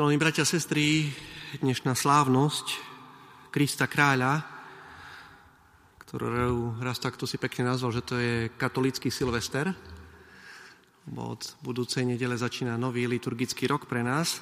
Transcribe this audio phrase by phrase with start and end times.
[0.00, 1.12] Milí bratia a sestry,
[1.60, 2.72] dnešná slávnosť
[3.52, 4.40] Krista kráľa,
[6.08, 9.68] ktorú raz takto si pekne nazval, že to je katolický Silvester,
[11.04, 14.40] bo od budúcej nedele začína nový liturgický rok pre nás.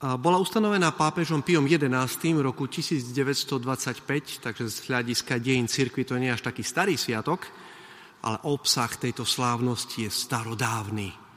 [0.00, 6.32] Bola ustanovená pápežom Piom XI v roku 1925, takže z hľadiska dejín cirkvi to nie
[6.32, 7.52] je až taký starý sviatok,
[8.24, 11.27] ale obsah tejto slávnosti je starodávny.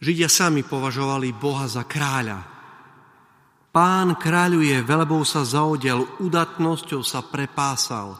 [0.00, 2.40] Židia sami považovali Boha za kráľa.
[3.68, 8.16] Pán kráľuje, velebou sa zaodel, udatnosťou sa prepásal,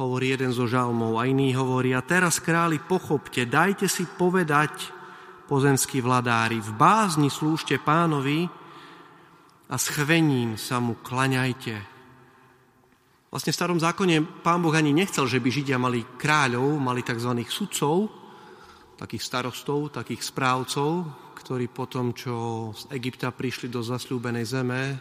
[0.00, 4.90] hovorí jeden zo žalmov a iný hovorí, a teraz králi pochopte, dajte si povedať,
[5.44, 8.48] pozemskí vladári, v bázni slúžte pánovi
[9.68, 11.76] a s chvením sa mu klaňajte.
[13.28, 17.44] Vlastne v starom zákone pán Boh ani nechcel, že by Židia mali kráľov, mali tzv.
[17.44, 18.08] sudcov,
[18.98, 21.06] takých starostov, takých správcov,
[21.38, 24.98] ktorí potom, čo z Egypta prišli do zasľúbenej zeme,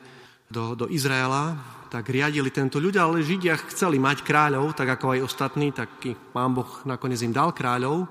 [0.47, 1.57] do, do Izraela,
[1.89, 5.89] tak riadili tento ľudia, ale Židia chceli mať kráľov, tak ako aj ostatní, tak
[6.31, 8.05] pán Boh nakoniec im dal kráľov,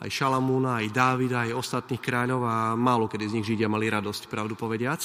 [0.00, 4.32] aj Šalamúna, aj Dávida, aj ostatných kráľov a málo kedy z nich Židia mali radosť,
[4.32, 5.02] pravdu povediac.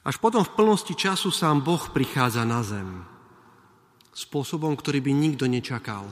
[0.00, 3.04] Až potom v plnosti času sám Boh prichádza na zem.
[4.16, 6.08] Spôsobom, ktorý by nikto nečakal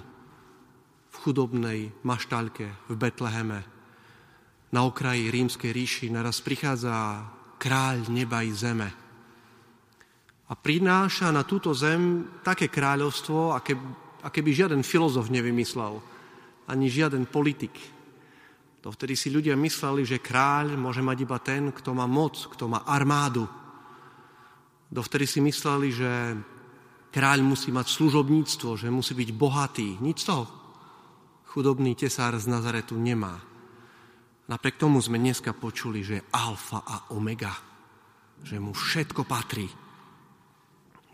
[1.29, 3.61] chudobnej maštaľke v Betleheme,
[4.73, 7.21] na okraji rímskej ríši, naraz prichádza
[7.61, 8.89] kráľ neba i zeme.
[10.49, 13.77] A prináša na túto zem také kráľovstvo, aké,
[14.25, 16.01] aké by žiaden filozof nevymyslel,
[16.65, 17.77] ani žiaden politik.
[18.81, 22.73] To vtedy si ľudia mysleli, že kráľ môže mať iba ten, kto má moc, kto
[22.73, 23.45] má armádu.
[24.89, 26.13] Dovtedy si mysleli, že
[27.13, 30.01] kráľ musí mať služobníctvo, že musí byť bohatý.
[30.01, 30.58] Nič z toho
[31.49, 33.41] chudobný tesár z Nazaretu nemá.
[34.49, 37.53] Napriek tomu sme dneska počuli, že je alfa a omega,
[38.45, 39.69] že mu všetko patrí.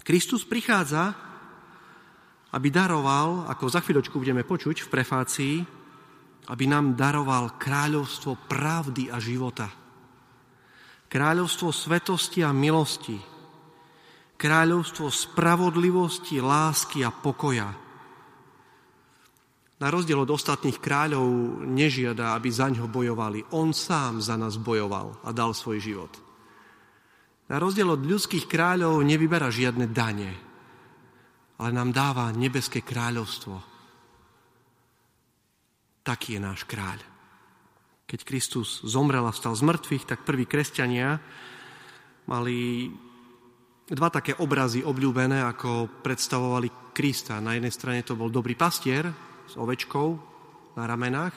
[0.02, 1.14] Kristus prichádza,
[2.54, 5.56] aby daroval, ako za chvíľočku budeme počuť v prefácii,
[6.50, 9.70] aby nám daroval kráľovstvo pravdy a života.
[11.09, 13.16] Kráľovstvo svetosti a milosti.
[14.34, 17.84] Kráľovstvo spravodlivosti, lásky a pokoja
[19.74, 21.26] na rozdiel od ostatných kráľov
[21.66, 23.42] nežiada, aby za ňo bojovali.
[23.50, 26.12] On sám za nás bojoval a dal svoj život.
[27.50, 30.32] Na rozdiel od ľudských kráľov nevyberá žiadne dane,
[31.58, 33.60] ale nám dáva nebeské kráľovstvo.
[36.04, 37.00] Taký je náš kráľ.
[38.04, 41.18] Keď Kristus zomrel a vstal z mŕtvych, tak prví kresťania
[42.28, 42.88] mali
[43.88, 47.41] dva také obrazy obľúbené, ako predstavovali Krista.
[47.41, 50.19] Na jednej strane to bol dobrý pastier, s ovečkou
[50.75, 51.34] na ramenách.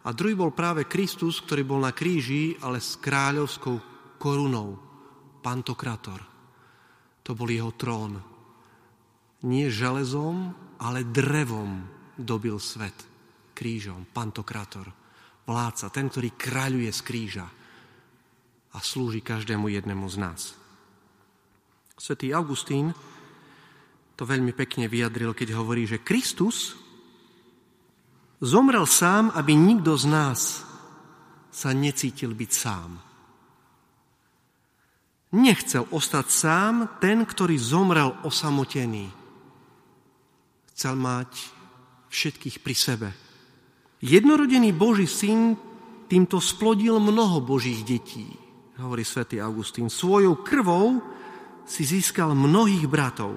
[0.00, 3.76] A druhý bol práve Kristus, ktorý bol na kríži, ale s kráľovskou
[4.16, 4.80] korunou.
[5.40, 6.20] Pantokrator.
[7.24, 8.20] To bol jeho trón.
[9.44, 11.84] Nie železom, ale drevom
[12.16, 12.96] dobil svet.
[13.52, 14.08] Krížom.
[14.08, 14.88] Pantokrator.
[15.44, 15.92] Vládca.
[15.92, 17.46] Ten, ktorý kráľuje z kríža
[18.70, 20.40] a slúži každému jednému z nás.
[22.00, 22.96] Svetý Augustín
[24.16, 26.76] to veľmi pekne vyjadril, keď hovorí, že Kristus
[28.40, 30.64] Zomrel sám, aby nikto z nás
[31.52, 32.90] sa necítil byť sám.
[35.36, 36.74] Nechcel ostať sám
[37.04, 39.12] ten, ktorý zomrel osamotený.
[40.72, 41.30] Chcel mať
[42.08, 43.08] všetkých pri sebe.
[44.00, 45.54] Jednorodený Boží syn
[46.08, 48.24] týmto splodil mnoho Božích detí,
[48.80, 49.92] hovorí svätý Augustín.
[49.92, 51.04] Svojou krvou
[51.68, 53.36] si získal mnohých bratov.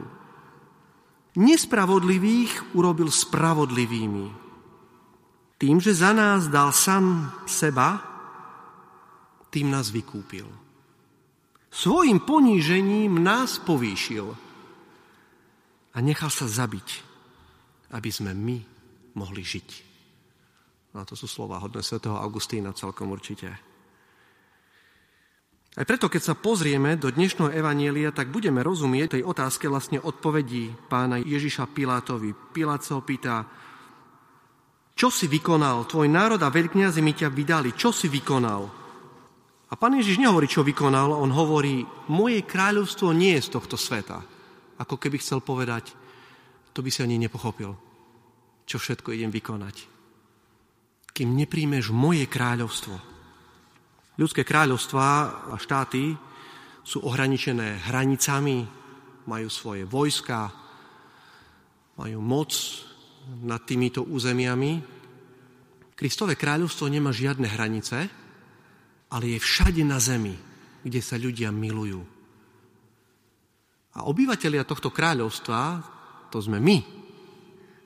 [1.35, 4.42] Nespravodlivých urobil spravodlivými
[5.63, 8.03] tým, že za nás dal sám seba,
[9.47, 10.43] tým nás vykúpil.
[11.71, 14.27] Svojim ponížením nás povýšil
[15.95, 16.89] a nechal sa zabiť,
[17.95, 18.59] aby sme my
[19.15, 19.69] mohli žiť.
[20.99, 23.55] A to sú slova hodné svätého Augustína celkom určite.
[25.73, 30.75] Aj preto, keď sa pozrieme do dnešného evanielia, tak budeme rozumieť tej otázke vlastne odpovedí
[30.91, 32.35] pána Ježiša Pilátovi.
[32.51, 33.47] Pilát sa ho pýta,
[34.93, 35.89] čo si vykonal?
[35.89, 37.73] Tvoj národ a veľkňazi mi ťa vydali.
[37.73, 38.83] Čo si vykonal?
[39.67, 41.81] A pán Ježiš nehovorí, čo vykonal, on hovorí,
[42.13, 44.21] moje kráľovstvo nie je z tohto sveta.
[44.77, 45.97] Ako keby chcel povedať,
[46.77, 47.73] to by si ani nepochopil,
[48.69, 49.89] čo všetko idem vykonať.
[51.09, 52.93] Kým nepríjmeš moje kráľovstvo.
[54.21, 55.09] Ľudské kráľovstvá
[55.49, 56.13] a štáty
[56.85, 58.69] sú ohraničené hranicami,
[59.25, 60.53] majú svoje vojska,
[61.97, 62.53] majú moc,
[63.43, 64.81] nad týmito územiami.
[65.93, 67.97] Kristové kráľovstvo nemá žiadne hranice,
[69.13, 70.33] ale je všade na zemi,
[70.83, 72.01] kde sa ľudia milujú.
[73.93, 75.85] A obyvateľia tohto kráľovstva,
[76.33, 76.81] to sme my,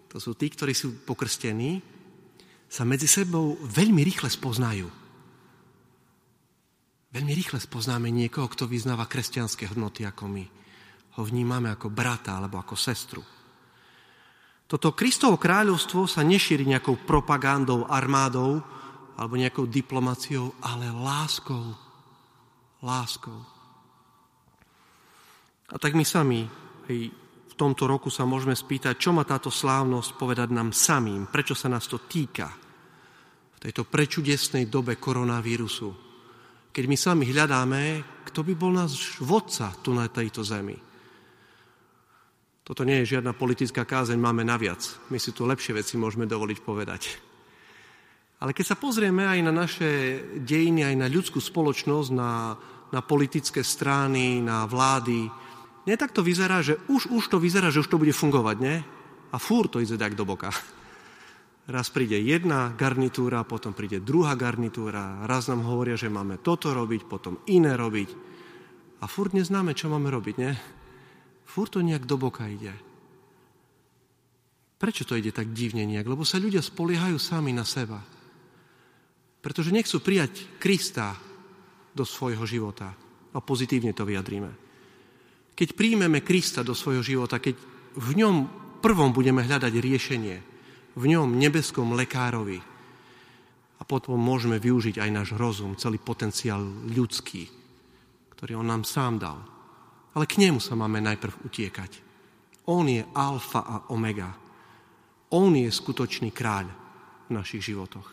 [0.07, 1.83] to sú tí, ktorí sú pokrstení,
[2.67, 4.87] sa medzi sebou veľmi rýchle spoznajú.
[7.11, 10.45] Veľmi rýchle spoznáme niekoho, kto vyznáva kresťanské hodnoty ako my.
[11.19, 13.23] Ho vnímame ako brata alebo ako sestru.
[14.67, 18.59] Toto Kristovo kráľovstvo sa nešíri nejakou propagandou, armádou
[19.15, 21.71] alebo nejakou diplomáciou, ale láskou.
[22.83, 23.39] Láskou.
[25.71, 26.43] A tak my sami
[26.91, 27.11] hej,
[27.47, 31.71] v tomto roku sa môžeme spýtať, čo má táto slávnosť povedať nám samým, prečo sa
[31.71, 32.51] nás to týka
[33.57, 35.89] v tejto prečudesnej dobe koronavírusu.
[36.75, 37.83] Keď my sami hľadáme,
[38.27, 40.86] kto by bol náš vodca tu na tejto zemi.
[42.67, 44.83] Toto nie je žiadna politická kázeň, máme naviac.
[45.07, 47.01] My si tu lepšie veci môžeme dovoliť povedať.
[48.43, 52.59] Ale keď sa pozrieme aj na naše dejiny, aj na ľudskú spoločnosť, na,
[52.91, 55.31] na politické strany, na vlády,
[55.87, 58.83] nie tak to vyzerá, že už, už to vyzerá, že už to bude fungovať, nie?
[59.31, 60.51] A fúr to ide tak do boka.
[61.71, 67.07] Raz príde jedna garnitúra, potom príde druhá garnitúra, raz nám hovoria, že máme toto robiť,
[67.07, 68.09] potom iné robiť.
[68.99, 70.51] A fúr neznáme, čo máme robiť, nie?
[71.47, 72.75] Fúr to nejak do boka ide.
[74.77, 76.05] Prečo to ide tak divne nejak?
[76.05, 77.97] Lebo sa ľudia spoliehajú sami na seba.
[79.41, 81.17] Pretože nechcú prijať Krista
[81.95, 82.93] do svojho života.
[83.33, 84.51] A pozitívne to vyjadríme.
[85.57, 87.57] Keď príjmeme Krista do svojho života, keď
[87.97, 88.35] v ňom
[88.83, 90.37] prvom budeme hľadať riešenie,
[90.93, 92.61] v ňom nebeskom lekárovi,
[93.77, 97.45] a potom môžeme využiť aj náš rozum, celý potenciál ľudský,
[98.33, 99.37] ktorý on nám sám dal.
[100.17, 101.91] Ale k nemu sa máme najprv utiekať.
[102.73, 104.33] On je alfa a omega.
[105.29, 106.65] On je skutočný kráľ
[107.29, 108.09] v našich životoch.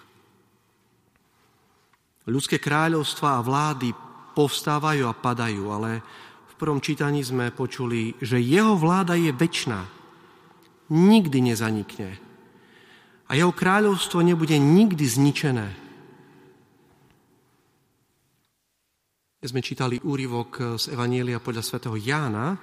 [2.28, 3.96] Ľudské kráľovstva a vlády
[4.36, 6.04] povstávajú a padajú, ale
[6.52, 9.80] v prvom čítaní sme počuli, že jeho vláda je väčšiná.
[10.92, 12.20] Nikdy nezanikne.
[13.28, 15.83] A jeho kráľovstvo nebude nikdy zničené.
[19.44, 22.56] Sme čítali úryvok z Evanielia podľa svätého Jána,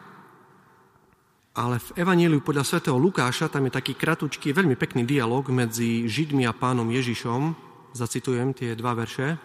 [1.51, 6.47] ale v Evanieliu podľa svätého Lukáša tam je taký kratučký, veľmi pekný dialog medzi Židmi
[6.47, 7.53] a pánom Ježišom.
[7.91, 9.35] Zacitujem tie dva verše.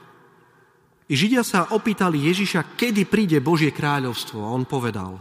[1.11, 4.39] I Židia sa opýtali Ježiša, kedy príde Božie kráľovstvo.
[4.39, 5.19] A on povedal,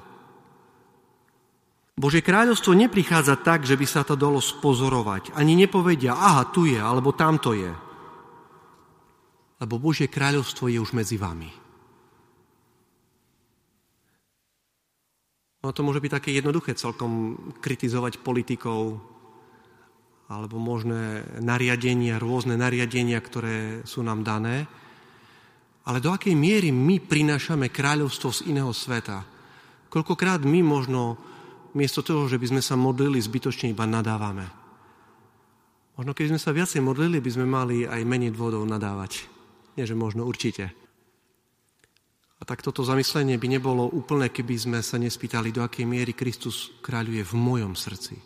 [1.97, 5.33] Božie kráľovstvo neprichádza tak, že by sa to dalo spozorovať.
[5.33, 7.73] Ani nepovedia, aha, tu je, alebo tamto je.
[9.57, 11.64] Lebo Božie kráľovstvo je už medzi vami.
[15.65, 19.01] No to môže byť také jednoduché celkom kritizovať politikov
[20.29, 24.69] alebo možné nariadenia, rôzne nariadenia, ktoré sú nám dané.
[25.89, 29.25] Ale do akej miery my prinášame kráľovstvo z iného sveta?
[29.89, 31.17] Koľkokrát my možno
[31.73, 34.45] miesto toho, že by sme sa modlili, zbytočne iba nadávame.
[35.97, 39.25] Možno keď sme sa viacej modlili, by sme mali aj menej dôvodov nadávať.
[39.81, 40.84] Nie, že možno určite.
[42.35, 46.75] A tak toto zamyslenie by nebolo úplné, keby sme sa nespýtali, do akej miery Kristus
[46.83, 48.19] kráľuje v mojom srdci.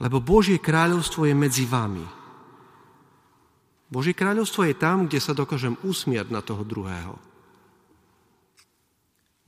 [0.00, 2.02] Lebo Božie kráľovstvo je medzi vami.
[3.90, 7.18] Božie kráľovstvo je tam, kde sa dokážem usmiať na toho druhého.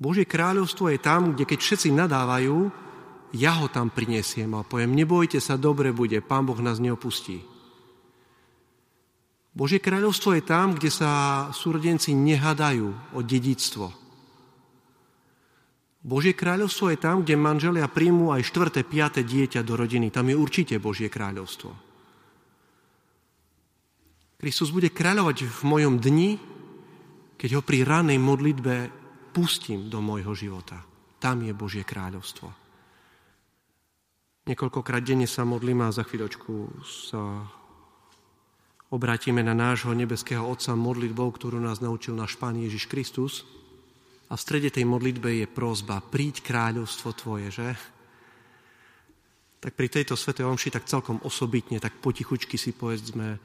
[0.03, 2.59] Božie kráľovstvo je tam, kde keď všetci nadávajú,
[3.39, 7.52] ja ho tam prinesiem a poviem, nebojte sa, dobre bude, Pán Boh nás neopustí.
[9.53, 11.11] Božie kráľovstvo je tam, kde sa
[11.53, 13.93] súrodenci nehadajú o dedictvo.
[16.03, 20.11] Božie kráľovstvo je tam, kde manželia príjmú aj štvrté, piaté dieťa do rodiny.
[20.11, 21.71] Tam je určite Božie kráľovstvo.
[24.43, 26.35] Kristus bude kráľovať v mojom dni,
[27.39, 28.75] keď ho pri ranej modlitbe
[29.31, 30.83] pustím do môjho života.
[31.23, 32.51] Tam je Božie kráľovstvo.
[34.51, 37.47] Niekoľkokrát denne sa modlím a za chvíľočku sa
[38.93, 43.49] obratíme na nášho nebeského Otca modlitbou, ktorú nás naučil náš Pán Ježiš Kristus.
[44.29, 47.69] A v strede tej modlitbe je prozba, príď kráľovstvo Tvoje, že?
[49.65, 53.41] Tak pri tejto svetej omši tak celkom osobitne, tak potichučky si povedzme,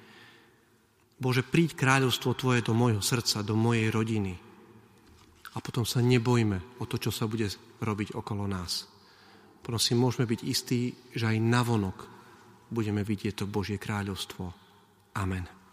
[1.17, 4.35] Bože, príď kráľovstvo Tvoje do môjho srdca, do mojej rodiny.
[5.55, 7.47] A potom sa nebojme o to, čo sa bude
[7.81, 8.85] robiť okolo nás.
[9.63, 11.97] Potom si môžeme byť istí, že aj navonok
[12.69, 14.66] budeme vidieť to Božie kráľovstvo.
[15.17, 15.56] Amen.